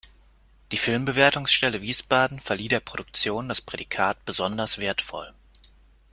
[0.71, 5.31] Die Filmbewertungsstelle Wiesbaden verlieh der Produktion das Prädikat "besonders wertvoll".